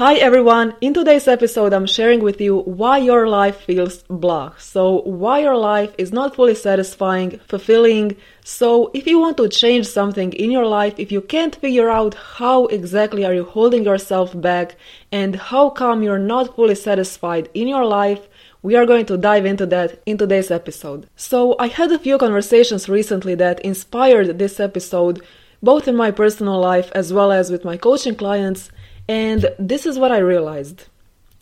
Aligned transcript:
Hi 0.00 0.14
everyone! 0.14 0.72
In 0.80 0.94
today's 0.94 1.28
episode, 1.28 1.74
I'm 1.74 1.84
sharing 1.84 2.22
with 2.22 2.40
you 2.40 2.60
why 2.60 2.96
your 2.96 3.28
life 3.28 3.60
feels 3.60 4.02
blah. 4.08 4.54
So, 4.56 5.02
why 5.02 5.40
your 5.40 5.58
life 5.58 5.94
is 5.98 6.10
not 6.10 6.34
fully 6.34 6.54
satisfying, 6.54 7.38
fulfilling. 7.46 8.16
So, 8.42 8.90
if 8.94 9.06
you 9.06 9.20
want 9.20 9.36
to 9.36 9.48
change 9.50 9.86
something 9.86 10.32
in 10.32 10.50
your 10.50 10.64
life, 10.64 10.94
if 10.96 11.12
you 11.12 11.20
can't 11.20 11.54
figure 11.54 11.90
out 11.90 12.14
how 12.14 12.64
exactly 12.68 13.26
are 13.26 13.34
you 13.34 13.44
holding 13.44 13.84
yourself 13.84 14.32
back 14.40 14.76
and 15.12 15.36
how 15.36 15.68
come 15.68 16.02
you're 16.02 16.26
not 16.34 16.56
fully 16.56 16.76
satisfied 16.76 17.50
in 17.52 17.68
your 17.68 17.84
life, 17.84 18.26
we 18.62 18.76
are 18.76 18.86
going 18.86 19.04
to 19.04 19.18
dive 19.18 19.44
into 19.44 19.66
that 19.66 20.00
in 20.06 20.16
today's 20.16 20.50
episode. 20.50 21.08
So, 21.14 21.56
I 21.58 21.66
had 21.66 21.92
a 21.92 21.98
few 21.98 22.16
conversations 22.16 22.88
recently 22.88 23.34
that 23.34 23.60
inspired 23.60 24.38
this 24.38 24.60
episode, 24.60 25.20
both 25.62 25.86
in 25.86 25.94
my 25.94 26.10
personal 26.10 26.58
life 26.58 26.90
as 26.94 27.12
well 27.12 27.30
as 27.30 27.50
with 27.50 27.66
my 27.66 27.76
coaching 27.76 28.14
clients 28.14 28.70
and 29.10 29.50
this 29.58 29.86
is 29.86 29.98
what 29.98 30.12
I 30.12 30.18
realized. 30.18 30.86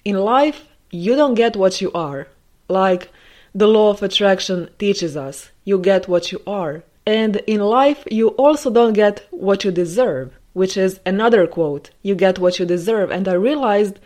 In 0.02 0.16
life, 0.16 0.68
you 0.90 1.14
don't 1.14 1.34
get 1.34 1.54
what 1.54 1.82
you 1.82 1.92
are. 1.92 2.26
Like 2.66 3.10
the 3.54 3.68
law 3.68 3.90
of 3.90 4.02
attraction 4.02 4.70
teaches 4.78 5.18
us, 5.18 5.50
you 5.64 5.78
get 5.78 6.08
what 6.08 6.32
you 6.32 6.40
are. 6.46 6.82
And 7.06 7.36
in 7.46 7.60
life, 7.60 8.04
you 8.10 8.28
also 8.44 8.70
don't 8.70 8.94
get 8.94 9.26
what 9.30 9.64
you 9.64 9.70
deserve, 9.70 10.32
which 10.54 10.78
is 10.78 11.00
another 11.04 11.46
quote 11.46 11.90
you 12.02 12.14
get 12.14 12.38
what 12.38 12.58
you 12.58 12.64
deserve. 12.64 13.10
And 13.10 13.28
I 13.28 13.34
realized 13.34 13.98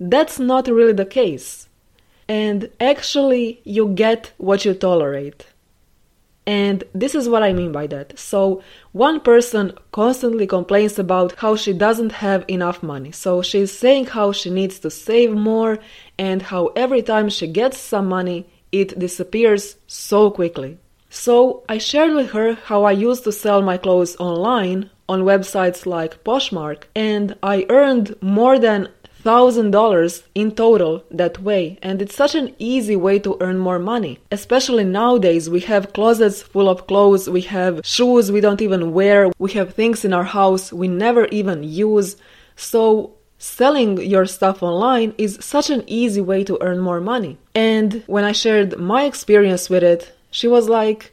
that's 0.00 0.38
not 0.38 0.66
really 0.68 0.94
the 0.94 1.04
case. 1.20 1.68
And 2.30 2.70
actually, 2.80 3.60
you 3.64 3.88
get 3.88 4.32
what 4.38 4.64
you 4.64 4.72
tolerate. 4.72 5.44
And 6.46 6.82
this 6.92 7.14
is 7.14 7.28
what 7.28 7.42
I 7.44 7.52
mean 7.52 7.70
by 7.70 7.86
that. 7.88 8.18
So, 8.18 8.62
one 8.90 9.20
person 9.20 9.72
constantly 9.92 10.46
complains 10.46 10.98
about 10.98 11.36
how 11.36 11.54
she 11.54 11.72
doesn't 11.72 12.12
have 12.12 12.44
enough 12.48 12.82
money. 12.82 13.12
So, 13.12 13.42
she's 13.42 13.70
saying 13.70 14.06
how 14.06 14.32
she 14.32 14.50
needs 14.50 14.80
to 14.80 14.90
save 14.90 15.32
more 15.32 15.78
and 16.18 16.42
how 16.42 16.68
every 16.74 17.02
time 17.02 17.28
she 17.28 17.46
gets 17.46 17.78
some 17.78 18.08
money, 18.08 18.46
it 18.72 18.98
disappears 18.98 19.76
so 19.86 20.30
quickly. 20.30 20.78
So, 21.10 21.62
I 21.68 21.78
shared 21.78 22.12
with 22.14 22.30
her 22.30 22.54
how 22.54 22.84
I 22.84 22.92
used 22.92 23.22
to 23.24 23.32
sell 23.32 23.62
my 23.62 23.76
clothes 23.76 24.16
online 24.18 24.90
on 25.08 25.22
websites 25.22 25.86
like 25.86 26.24
Poshmark, 26.24 26.84
and 26.96 27.36
I 27.42 27.66
earned 27.68 28.16
more 28.20 28.58
than 28.58 28.88
$1,000 29.24 30.22
in 30.34 30.52
total 30.52 31.04
that 31.10 31.40
way, 31.40 31.78
and 31.82 32.02
it's 32.02 32.14
such 32.14 32.34
an 32.34 32.54
easy 32.58 32.96
way 32.96 33.18
to 33.20 33.36
earn 33.40 33.58
more 33.58 33.78
money. 33.78 34.18
Especially 34.30 34.84
nowadays, 34.84 35.48
we 35.48 35.60
have 35.60 35.92
closets 35.92 36.42
full 36.42 36.68
of 36.68 36.86
clothes, 36.86 37.28
we 37.28 37.42
have 37.42 37.80
shoes 37.84 38.32
we 38.32 38.40
don't 38.40 38.62
even 38.62 38.92
wear, 38.92 39.30
we 39.38 39.52
have 39.52 39.74
things 39.74 40.04
in 40.04 40.12
our 40.12 40.24
house 40.24 40.72
we 40.72 40.88
never 40.88 41.26
even 41.26 41.62
use. 41.62 42.16
So, 42.56 43.14
selling 43.38 43.98
your 44.00 44.26
stuff 44.26 44.62
online 44.62 45.14
is 45.18 45.38
such 45.40 45.68
an 45.70 45.82
easy 45.86 46.20
way 46.20 46.44
to 46.44 46.58
earn 46.60 46.78
more 46.78 47.00
money. 47.00 47.38
And 47.54 48.02
when 48.06 48.24
I 48.24 48.32
shared 48.32 48.78
my 48.78 49.04
experience 49.04 49.68
with 49.68 49.82
it, 49.82 50.12
she 50.30 50.48
was 50.48 50.68
like, 50.68 51.12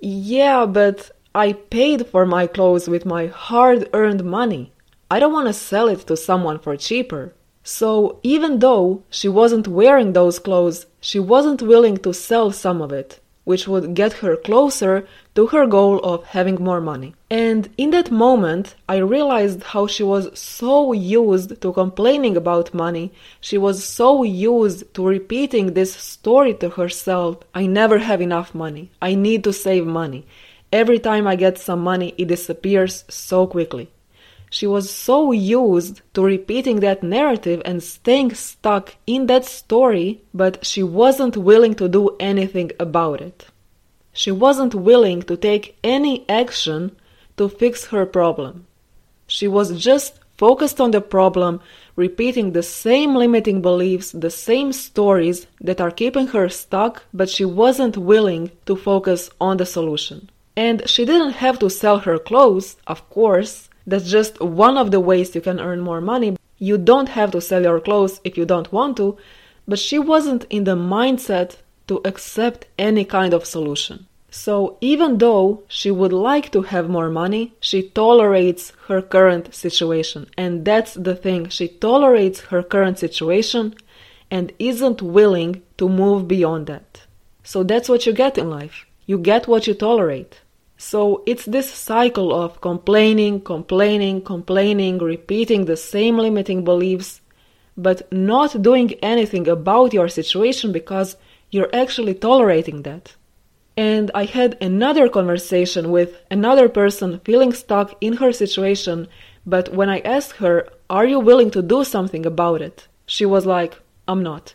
Yeah, 0.00 0.66
but 0.66 1.10
I 1.34 1.52
paid 1.52 2.06
for 2.06 2.24
my 2.26 2.46
clothes 2.46 2.88
with 2.88 3.04
my 3.04 3.26
hard 3.26 3.88
earned 3.92 4.24
money. 4.24 4.72
I 5.10 5.20
don't 5.20 5.32
want 5.32 5.46
to 5.46 5.54
sell 5.54 5.88
it 5.88 6.06
to 6.06 6.18
someone 6.18 6.58
for 6.58 6.76
cheaper. 6.76 7.32
So, 7.64 8.18
even 8.22 8.58
though 8.58 9.04
she 9.08 9.26
wasn't 9.26 9.66
wearing 9.66 10.12
those 10.12 10.38
clothes, 10.38 10.84
she 11.00 11.18
wasn't 11.18 11.62
willing 11.62 11.96
to 11.98 12.12
sell 12.12 12.50
some 12.50 12.82
of 12.82 12.92
it, 12.92 13.18
which 13.44 13.66
would 13.66 13.94
get 13.94 14.20
her 14.24 14.36
closer 14.36 15.06
to 15.34 15.46
her 15.46 15.66
goal 15.66 15.98
of 16.00 16.24
having 16.24 16.62
more 16.62 16.82
money. 16.82 17.14
And 17.30 17.70
in 17.78 17.90
that 17.92 18.10
moment, 18.10 18.74
I 18.86 18.98
realized 18.98 19.62
how 19.62 19.86
she 19.86 20.02
was 20.02 20.38
so 20.38 20.92
used 20.92 21.60
to 21.62 21.72
complaining 21.72 22.36
about 22.36 22.74
money. 22.74 23.10
She 23.40 23.56
was 23.56 23.82
so 23.82 24.24
used 24.24 24.92
to 24.92 25.06
repeating 25.06 25.72
this 25.72 25.94
story 25.94 26.52
to 26.54 26.68
herself 26.68 27.38
I 27.54 27.64
never 27.66 27.98
have 27.98 28.20
enough 28.20 28.54
money. 28.54 28.90
I 29.00 29.14
need 29.14 29.42
to 29.44 29.54
save 29.54 29.86
money. 29.86 30.26
Every 30.70 30.98
time 30.98 31.26
I 31.26 31.36
get 31.36 31.56
some 31.56 31.80
money, 31.80 32.14
it 32.18 32.28
disappears 32.28 33.04
so 33.08 33.46
quickly. 33.46 33.90
She 34.50 34.66
was 34.66 34.90
so 34.90 35.32
used 35.32 36.00
to 36.14 36.22
repeating 36.22 36.80
that 36.80 37.02
narrative 37.02 37.60
and 37.64 37.82
staying 37.82 38.34
stuck 38.34 38.96
in 39.06 39.26
that 39.26 39.44
story, 39.44 40.22
but 40.32 40.64
she 40.64 40.82
wasn't 40.82 41.36
willing 41.36 41.74
to 41.74 41.88
do 41.88 42.16
anything 42.18 42.70
about 42.80 43.20
it. 43.20 43.46
She 44.12 44.30
wasn't 44.30 44.74
willing 44.74 45.22
to 45.22 45.36
take 45.36 45.76
any 45.84 46.28
action 46.28 46.96
to 47.36 47.48
fix 47.48 47.86
her 47.86 48.06
problem. 48.06 48.66
She 49.26 49.46
was 49.46 49.80
just 49.80 50.18
focused 50.38 50.80
on 50.80 50.92
the 50.92 51.00
problem, 51.00 51.60
repeating 51.96 52.52
the 52.52 52.62
same 52.62 53.14
limiting 53.14 53.60
beliefs, 53.60 54.12
the 54.12 54.30
same 54.30 54.72
stories 54.72 55.46
that 55.60 55.80
are 55.80 55.90
keeping 55.90 56.28
her 56.28 56.48
stuck, 56.48 57.04
but 57.12 57.28
she 57.28 57.44
wasn't 57.44 57.96
willing 57.96 58.50
to 58.66 58.76
focus 58.76 59.28
on 59.40 59.56
the 59.56 59.66
solution. 59.66 60.30
And 60.56 60.88
she 60.88 61.04
didn't 61.04 61.34
have 61.34 61.58
to 61.60 61.68
sell 61.68 61.98
her 62.00 62.18
clothes, 62.18 62.76
of 62.86 63.08
course, 63.10 63.67
that's 63.88 64.10
just 64.10 64.38
one 64.40 64.76
of 64.76 64.90
the 64.90 65.00
ways 65.00 65.34
you 65.34 65.40
can 65.40 65.58
earn 65.58 65.80
more 65.80 66.02
money. 66.02 66.36
You 66.58 66.76
don't 66.76 67.08
have 67.08 67.30
to 67.32 67.40
sell 67.40 67.62
your 67.62 67.80
clothes 67.80 68.20
if 68.22 68.36
you 68.36 68.44
don't 68.44 68.70
want 68.70 68.98
to, 68.98 69.16
but 69.66 69.78
she 69.78 69.98
wasn't 69.98 70.44
in 70.50 70.64
the 70.64 70.76
mindset 70.76 71.56
to 71.86 72.02
accept 72.04 72.66
any 72.78 73.04
kind 73.04 73.32
of 73.32 73.46
solution. 73.46 74.06
So, 74.30 74.76
even 74.82 75.16
though 75.16 75.62
she 75.68 75.90
would 75.90 76.12
like 76.12 76.52
to 76.52 76.62
have 76.62 76.90
more 76.90 77.08
money, 77.08 77.54
she 77.60 77.88
tolerates 77.88 78.74
her 78.88 79.00
current 79.00 79.54
situation. 79.54 80.28
And 80.36 80.66
that's 80.66 80.92
the 80.92 81.14
thing. 81.14 81.48
She 81.48 81.68
tolerates 81.68 82.40
her 82.50 82.62
current 82.62 82.98
situation 82.98 83.74
and 84.30 84.52
isn't 84.58 85.00
willing 85.00 85.62
to 85.78 85.88
move 85.88 86.28
beyond 86.28 86.66
that. 86.66 87.06
So, 87.42 87.62
that's 87.62 87.88
what 87.88 88.04
you 88.04 88.12
get 88.12 88.36
in 88.36 88.50
life. 88.50 88.84
You 89.06 89.16
get 89.16 89.48
what 89.48 89.66
you 89.66 89.72
tolerate. 89.72 90.40
So 90.80 91.24
it's 91.26 91.44
this 91.44 91.68
cycle 91.72 92.32
of 92.32 92.60
complaining, 92.60 93.40
complaining, 93.40 94.22
complaining, 94.22 94.98
repeating 94.98 95.64
the 95.64 95.76
same 95.76 96.16
limiting 96.18 96.62
beliefs, 96.62 97.20
but 97.76 98.10
not 98.12 98.62
doing 98.62 98.94
anything 99.02 99.48
about 99.48 99.92
your 99.92 100.08
situation 100.08 100.70
because 100.70 101.16
you're 101.50 101.74
actually 101.74 102.14
tolerating 102.14 102.82
that. 102.82 103.16
And 103.76 104.12
I 104.14 104.24
had 104.24 104.56
another 104.60 105.08
conversation 105.08 105.90
with 105.90 106.16
another 106.30 106.68
person 106.68 107.20
feeling 107.24 107.52
stuck 107.52 107.96
in 108.00 108.14
her 108.14 108.32
situation, 108.32 109.08
but 109.44 109.74
when 109.74 109.88
I 109.88 109.98
asked 110.00 110.36
her, 110.36 110.68
Are 110.88 111.06
you 111.06 111.18
willing 111.18 111.50
to 111.52 111.62
do 111.62 111.82
something 111.82 112.24
about 112.24 112.62
it? 112.62 112.86
she 113.04 113.26
was 113.26 113.46
like, 113.46 113.80
I'm 114.06 114.22
not. 114.22 114.54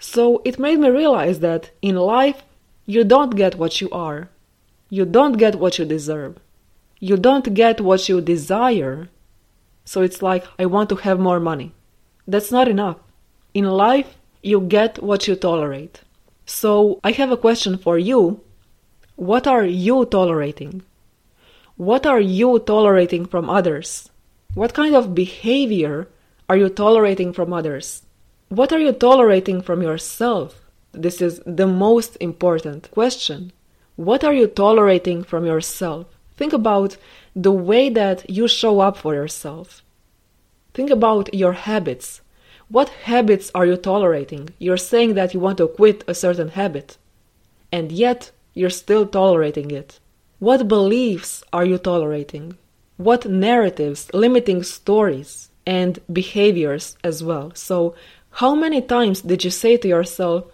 So 0.00 0.42
it 0.44 0.58
made 0.58 0.80
me 0.80 0.88
realize 0.88 1.38
that 1.40 1.70
in 1.80 1.94
life, 1.94 2.42
you 2.86 3.04
don't 3.04 3.36
get 3.36 3.54
what 3.54 3.80
you 3.80 3.88
are 3.90 4.30
you 4.90 5.04
don't 5.04 5.38
get 5.38 5.54
what 5.54 5.78
you 5.78 5.84
deserve. 5.84 6.36
You 6.98 7.16
don't 7.16 7.54
get 7.54 7.80
what 7.80 8.08
you 8.08 8.20
desire. 8.20 9.08
So 9.84 10.02
it's 10.02 10.20
like, 10.20 10.44
I 10.58 10.66
want 10.66 10.88
to 10.90 10.96
have 10.96 11.18
more 11.18 11.40
money. 11.40 11.72
That's 12.26 12.50
not 12.50 12.68
enough. 12.68 12.98
In 13.54 13.64
life, 13.64 14.18
you 14.42 14.60
get 14.60 15.02
what 15.02 15.26
you 15.26 15.36
tolerate. 15.36 16.02
So 16.44 17.00
I 17.04 17.12
have 17.12 17.30
a 17.30 17.36
question 17.36 17.78
for 17.78 17.98
you. 17.98 18.40
What 19.16 19.46
are 19.46 19.64
you 19.64 20.04
tolerating? 20.06 20.82
What 21.76 22.04
are 22.04 22.20
you 22.20 22.58
tolerating 22.58 23.26
from 23.26 23.48
others? 23.48 24.10
What 24.54 24.74
kind 24.74 24.94
of 24.94 25.14
behavior 25.14 26.08
are 26.48 26.56
you 26.56 26.68
tolerating 26.68 27.32
from 27.32 27.52
others? 27.52 28.02
What 28.48 28.72
are 28.72 28.80
you 28.80 28.92
tolerating 28.92 29.62
from 29.62 29.82
yourself? 29.82 30.60
This 30.92 31.22
is 31.22 31.40
the 31.46 31.68
most 31.68 32.16
important 32.20 32.90
question. 32.90 33.52
What 33.96 34.24
are 34.24 34.32
you 34.32 34.46
tolerating 34.46 35.22
from 35.22 35.44
yourself? 35.44 36.06
Think 36.36 36.52
about 36.52 36.96
the 37.36 37.52
way 37.52 37.90
that 37.90 38.28
you 38.28 38.48
show 38.48 38.80
up 38.80 38.96
for 38.96 39.14
yourself. 39.14 39.82
Think 40.72 40.90
about 40.90 41.34
your 41.34 41.52
habits. 41.52 42.20
What 42.68 42.88
habits 42.88 43.50
are 43.54 43.66
you 43.66 43.76
tolerating? 43.76 44.50
You're 44.58 44.76
saying 44.76 45.14
that 45.14 45.34
you 45.34 45.40
want 45.40 45.58
to 45.58 45.68
quit 45.68 46.04
a 46.06 46.14
certain 46.14 46.48
habit, 46.48 46.96
and 47.72 47.90
yet 47.90 48.30
you're 48.54 48.70
still 48.70 49.06
tolerating 49.06 49.70
it. 49.70 49.98
What 50.38 50.68
beliefs 50.68 51.42
are 51.52 51.66
you 51.66 51.76
tolerating? 51.76 52.56
What 52.96 53.26
narratives, 53.26 54.08
limiting 54.14 54.62
stories, 54.62 55.50
and 55.66 55.98
behaviors 56.12 56.96
as 57.04 57.22
well? 57.22 57.52
So, 57.54 57.94
how 58.30 58.54
many 58.54 58.80
times 58.80 59.22
did 59.22 59.44
you 59.44 59.50
say 59.50 59.76
to 59.78 59.88
yourself, 59.88 60.44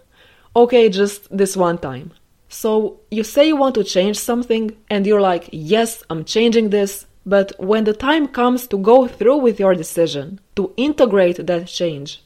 okay, 0.55 0.89
just 0.89 1.27
this 1.35 1.55
one 1.55 1.77
time. 1.77 2.11
So 2.49 2.99
you 3.11 3.23
say 3.23 3.47
you 3.47 3.55
want 3.55 3.75
to 3.75 3.83
change 3.83 4.17
something 4.17 4.75
and 4.89 5.05
you're 5.05 5.21
like, 5.21 5.49
yes, 5.51 6.03
I'm 6.09 6.23
changing 6.23 6.69
this. 6.69 7.05
But 7.25 7.51
when 7.59 7.83
the 7.83 7.93
time 7.93 8.27
comes 8.27 8.67
to 8.67 8.77
go 8.77 9.07
through 9.07 9.37
with 9.37 9.59
your 9.59 9.75
decision, 9.75 10.39
to 10.55 10.73
integrate 10.77 11.45
that 11.45 11.67
change, 11.67 12.23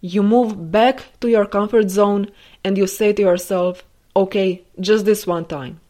you 0.00 0.22
move 0.22 0.70
back 0.70 1.04
to 1.20 1.28
your 1.28 1.44
comfort 1.44 1.90
zone 1.90 2.30
and 2.64 2.78
you 2.78 2.86
say 2.86 3.12
to 3.12 3.22
yourself, 3.22 3.84
okay, 4.16 4.62
just 4.80 5.04
this 5.04 5.26
one 5.26 5.44
time. 5.44 5.80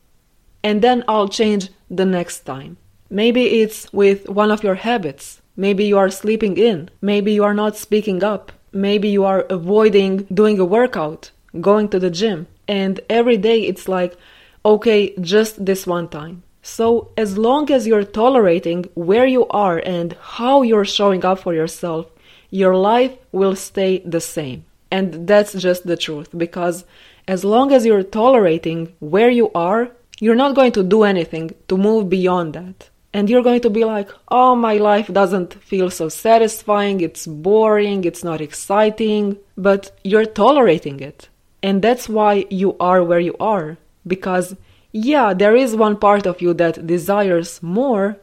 And 0.64 0.82
then 0.82 1.04
I'll 1.06 1.28
change 1.28 1.70
the 1.90 2.04
next 2.04 2.40
time. 2.40 2.76
Maybe 3.08 3.60
it's 3.60 3.90
with 3.92 4.28
one 4.28 4.50
of 4.50 4.64
your 4.64 4.74
habits. 4.74 5.40
Maybe 5.56 5.84
you 5.84 5.96
are 5.98 6.10
sleeping 6.10 6.56
in. 6.56 6.90
Maybe 7.00 7.32
you 7.32 7.44
are 7.44 7.54
not 7.54 7.76
speaking 7.76 8.22
up. 8.22 8.52
Maybe 8.72 9.08
you 9.08 9.24
are 9.24 9.46
avoiding 9.48 10.24
doing 10.24 10.58
a 10.58 10.64
workout, 10.64 11.30
going 11.60 11.88
to 11.90 11.98
the 11.98 12.10
gym. 12.10 12.48
And 12.68 13.00
every 13.08 13.38
day 13.38 13.62
it's 13.62 13.88
like, 13.88 14.16
okay, 14.64 15.14
just 15.20 15.64
this 15.64 15.86
one 15.86 16.08
time. 16.08 16.42
So, 16.62 17.12
as 17.16 17.38
long 17.38 17.70
as 17.70 17.86
you're 17.86 18.04
tolerating 18.04 18.90
where 18.94 19.26
you 19.26 19.46
are 19.48 19.78
and 19.78 20.14
how 20.20 20.62
you're 20.62 20.84
showing 20.84 21.24
up 21.24 21.38
for 21.38 21.54
yourself, 21.54 22.06
your 22.50 22.76
life 22.76 23.16
will 23.32 23.56
stay 23.56 24.00
the 24.00 24.20
same. 24.20 24.64
And 24.90 25.26
that's 25.26 25.52
just 25.54 25.86
the 25.86 25.96
truth 25.96 26.28
because 26.36 26.84
as 27.26 27.44
long 27.44 27.72
as 27.72 27.84
you're 27.86 28.02
tolerating 28.02 28.94
where 29.00 29.30
you 29.30 29.50
are, 29.54 29.90
you're 30.20 30.34
not 30.34 30.54
going 30.54 30.72
to 30.72 30.82
do 30.82 31.04
anything 31.04 31.50
to 31.68 31.76
move 31.76 32.08
beyond 32.08 32.54
that. 32.54 32.90
And 33.12 33.30
you're 33.30 33.42
going 33.42 33.62
to 33.62 33.70
be 33.70 33.84
like, 33.84 34.10
oh, 34.28 34.54
my 34.54 34.76
life 34.76 35.08
doesn't 35.08 35.54
feel 35.54 35.90
so 35.90 36.08
satisfying, 36.08 37.00
it's 37.00 37.26
boring, 37.26 38.04
it's 38.04 38.24
not 38.24 38.40
exciting, 38.40 39.38
but 39.56 39.90
you're 40.04 40.26
tolerating 40.26 41.00
it. 41.00 41.28
And 41.62 41.82
that's 41.82 42.08
why 42.08 42.46
you 42.50 42.76
are 42.78 43.02
where 43.02 43.20
you 43.20 43.36
are. 43.40 43.78
Because, 44.06 44.56
yeah, 44.92 45.34
there 45.34 45.56
is 45.56 45.74
one 45.74 45.96
part 45.96 46.26
of 46.26 46.40
you 46.40 46.54
that 46.54 46.86
desires 46.86 47.62
more, 47.62 48.16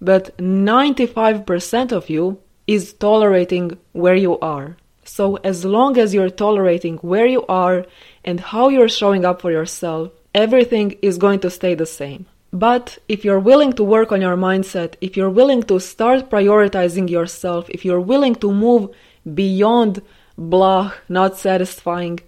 but 0.00 0.36
95% 0.38 1.92
of 1.92 2.10
you 2.10 2.40
is 2.66 2.92
tolerating 2.92 3.78
where 3.92 4.14
you 4.14 4.38
are. 4.40 4.76
So, 5.04 5.36
as 5.36 5.64
long 5.64 5.98
as 5.98 6.14
you're 6.14 6.30
tolerating 6.30 6.98
where 6.98 7.26
you 7.26 7.44
are 7.46 7.84
and 8.24 8.38
how 8.38 8.68
you're 8.68 8.88
showing 8.88 9.24
up 9.24 9.40
for 9.40 9.50
yourself, 9.50 10.12
everything 10.34 10.96
is 11.02 11.18
going 11.18 11.40
to 11.40 11.50
stay 11.50 11.74
the 11.74 11.86
same. 11.86 12.26
But 12.52 12.98
if 13.08 13.24
you're 13.24 13.40
willing 13.40 13.72
to 13.74 13.84
work 13.84 14.12
on 14.12 14.20
your 14.20 14.36
mindset, 14.36 14.94
if 15.00 15.16
you're 15.16 15.30
willing 15.30 15.62
to 15.64 15.78
start 15.78 16.30
prioritizing 16.30 17.08
yourself, 17.08 17.70
if 17.70 17.84
you're 17.84 18.00
willing 18.00 18.34
to 18.36 18.52
move 18.52 18.90
beyond 19.34 20.02
blah, 20.36 20.92
not 21.08 21.38
satisfying, 21.38 22.18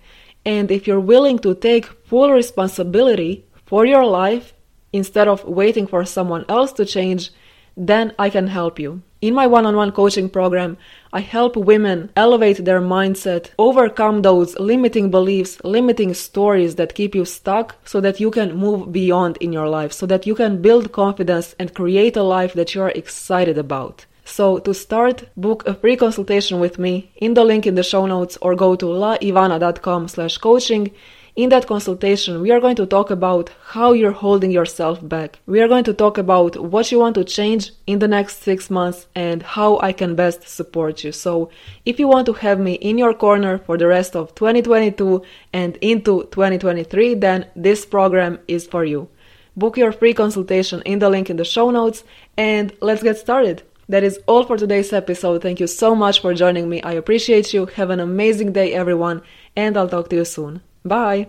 and 0.44 0.70
if 0.70 0.86
you're 0.86 1.00
willing 1.00 1.38
to 1.40 1.54
take 1.54 1.86
full 1.86 2.30
responsibility 2.30 3.44
for 3.66 3.86
your 3.86 4.04
life 4.04 4.54
instead 4.92 5.28
of 5.28 5.44
waiting 5.44 5.86
for 5.86 6.04
someone 6.04 6.44
else 6.48 6.72
to 6.72 6.84
change, 6.84 7.30
then 7.76 8.12
I 8.18 8.28
can 8.28 8.48
help 8.48 8.78
you. 8.78 9.02
In 9.22 9.34
my 9.34 9.46
one 9.46 9.66
on 9.66 9.76
one 9.76 9.92
coaching 9.92 10.28
program, 10.28 10.76
I 11.12 11.20
help 11.20 11.56
women 11.56 12.10
elevate 12.16 12.64
their 12.64 12.80
mindset, 12.80 13.50
overcome 13.56 14.22
those 14.22 14.58
limiting 14.58 15.12
beliefs, 15.12 15.60
limiting 15.62 16.12
stories 16.12 16.74
that 16.74 16.96
keep 16.96 17.14
you 17.14 17.24
stuck 17.24 17.76
so 17.84 18.00
that 18.00 18.18
you 18.18 18.32
can 18.32 18.56
move 18.56 18.90
beyond 18.90 19.36
in 19.36 19.52
your 19.52 19.68
life, 19.68 19.92
so 19.92 20.06
that 20.06 20.26
you 20.26 20.34
can 20.34 20.60
build 20.60 20.90
confidence 20.90 21.54
and 21.60 21.72
create 21.72 22.16
a 22.16 22.22
life 22.24 22.52
that 22.54 22.74
you 22.74 22.82
are 22.82 22.90
excited 22.90 23.56
about. 23.56 24.06
So 24.24 24.58
to 24.58 24.72
start, 24.72 25.24
book 25.36 25.66
a 25.66 25.74
free 25.74 25.96
consultation 25.96 26.60
with 26.60 26.78
me 26.78 27.12
in 27.16 27.34
the 27.34 27.44
link 27.44 27.66
in 27.66 27.74
the 27.74 27.82
show 27.82 28.06
notes 28.06 28.38
or 28.40 28.54
go 28.54 28.76
to 28.76 28.86
laivana.com 28.86 30.08
slash 30.08 30.38
coaching 30.38 30.92
in 31.34 31.48
that 31.48 31.66
consultation, 31.66 32.42
we 32.42 32.50
are 32.50 32.60
going 32.60 32.76
to 32.76 32.84
talk 32.84 33.10
about 33.10 33.50
how 33.68 33.92
you're 33.92 34.12
holding 34.12 34.50
yourself 34.50 34.98
back. 35.06 35.38
We 35.46 35.62
are 35.62 35.68
going 35.68 35.84
to 35.84 35.94
talk 35.94 36.18
about 36.18 36.60
what 36.62 36.92
you 36.92 36.98
want 36.98 37.14
to 37.14 37.24
change 37.24 37.70
in 37.86 38.00
the 38.00 38.08
next 38.08 38.42
six 38.42 38.68
months 38.68 39.06
and 39.14 39.42
how 39.42 39.78
I 39.80 39.92
can 39.92 40.14
best 40.14 40.46
support 40.46 41.02
you. 41.02 41.10
So, 41.10 41.48
if 41.86 41.98
you 41.98 42.06
want 42.06 42.26
to 42.26 42.34
have 42.34 42.60
me 42.60 42.74
in 42.74 42.98
your 42.98 43.14
corner 43.14 43.56
for 43.56 43.78
the 43.78 43.86
rest 43.86 44.14
of 44.14 44.34
2022 44.34 45.22
and 45.54 45.76
into 45.76 46.24
2023, 46.24 47.14
then 47.14 47.46
this 47.56 47.86
program 47.86 48.38
is 48.46 48.66
for 48.66 48.84
you. 48.84 49.08
Book 49.56 49.78
your 49.78 49.92
free 49.92 50.12
consultation 50.12 50.82
in 50.84 50.98
the 50.98 51.08
link 51.08 51.30
in 51.30 51.36
the 51.36 51.44
show 51.44 51.70
notes 51.70 52.04
and 52.36 52.74
let's 52.82 53.02
get 53.02 53.16
started. 53.16 53.62
That 53.92 54.04
is 54.04 54.20
all 54.26 54.44
for 54.44 54.56
today's 54.56 54.90
episode. 54.90 55.42
Thank 55.42 55.60
you 55.60 55.66
so 55.66 55.94
much 55.94 56.22
for 56.22 56.32
joining 56.32 56.66
me. 56.66 56.80
I 56.80 56.92
appreciate 56.92 57.52
you. 57.52 57.66
Have 57.66 57.90
an 57.90 58.00
amazing 58.00 58.54
day, 58.54 58.72
everyone, 58.72 59.20
and 59.54 59.76
I'll 59.76 59.86
talk 59.86 60.08
to 60.08 60.16
you 60.16 60.24
soon. 60.24 60.62
Bye! 60.82 61.28